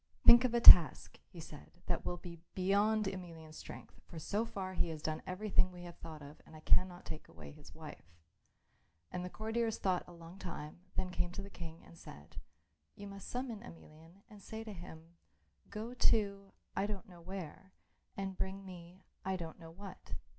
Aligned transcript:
"Think 0.25 0.45
of 0.45 0.55
a 0.55 0.59
task," 0.59 1.19
he 1.29 1.39
said, 1.39 1.73
"that 1.85 2.03
will 2.03 2.17
be 2.17 2.39
beyond 2.55 3.05
Emelian's 3.05 3.57
strength, 3.57 4.01
for 4.07 4.17
so 4.17 4.45
far 4.45 4.73
he 4.73 4.87
has 4.89 4.99
done 5.03 5.21
everything 5.27 5.71
we 5.71 5.83
have 5.83 5.99
thought 5.99 6.23
of 6.23 6.41
and 6.43 6.55
I 6.55 6.61
cannot 6.61 7.05
take 7.05 7.27
away 7.27 7.51
his 7.51 7.75
wife." 7.75 8.17
And 9.11 9.23
the 9.23 9.29
courtiers 9.29 9.77
thought 9.77 10.03
for 10.05 10.09
a 10.09 10.15
long 10.15 10.39
time, 10.39 10.79
then 10.95 11.11
came 11.11 11.31
to 11.33 11.43
the 11.43 11.51
King 11.51 11.83
and 11.85 11.95
said, 11.99 12.37
"You 12.95 13.05
must 13.05 13.27
summon 13.29 13.61
Emelian 13.61 14.23
and 14.27 14.41
say 14.41 14.63
to 14.63 14.73
him, 14.73 15.17
'Go 15.69 15.93
to 15.93 16.51
I 16.75 16.87
don't 16.87 17.07
know 17.07 17.21
where, 17.21 17.71
and 18.17 18.35
bring 18.35 18.65
me 18.65 19.03
I 19.23 19.35
don't 19.35 19.59
know 19.59 19.69
what. 19.69 20.15